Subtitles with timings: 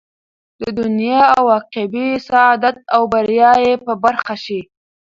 [0.61, 4.61] د دنيا او عقبى سعادت او بريا ئې په برخه شي